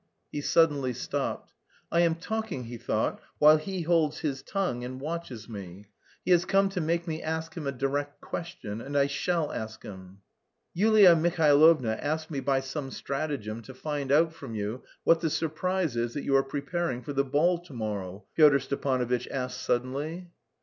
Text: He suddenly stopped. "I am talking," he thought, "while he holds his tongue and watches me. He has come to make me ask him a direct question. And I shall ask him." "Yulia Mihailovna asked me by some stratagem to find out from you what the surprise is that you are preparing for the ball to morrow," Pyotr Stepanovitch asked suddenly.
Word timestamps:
He 0.31 0.41
suddenly 0.41 0.93
stopped. 0.93 1.53
"I 1.91 1.99
am 1.99 2.15
talking," 2.15 2.63
he 2.63 2.77
thought, 2.79 3.21
"while 3.37 3.57
he 3.57 3.81
holds 3.83 4.21
his 4.21 4.41
tongue 4.41 4.83
and 4.83 4.99
watches 4.99 5.47
me. 5.47 5.85
He 6.25 6.31
has 6.31 6.43
come 6.43 6.69
to 6.69 6.81
make 6.81 7.07
me 7.07 7.21
ask 7.21 7.55
him 7.55 7.67
a 7.67 7.71
direct 7.71 8.19
question. 8.19 8.81
And 8.81 8.97
I 8.97 9.05
shall 9.05 9.51
ask 9.51 9.83
him." 9.83 10.21
"Yulia 10.73 11.15
Mihailovna 11.15 11.99
asked 12.01 12.31
me 12.31 12.39
by 12.39 12.61
some 12.61 12.89
stratagem 12.89 13.61
to 13.61 13.75
find 13.75 14.11
out 14.11 14.33
from 14.33 14.55
you 14.55 14.81
what 15.03 15.21
the 15.21 15.29
surprise 15.29 15.95
is 15.95 16.15
that 16.15 16.23
you 16.25 16.35
are 16.35 16.41
preparing 16.41 17.03
for 17.03 17.13
the 17.13 17.23
ball 17.23 17.59
to 17.59 17.71
morrow," 17.73 18.25
Pyotr 18.35 18.57
Stepanovitch 18.57 19.27
asked 19.29 19.61
suddenly. 19.61 20.31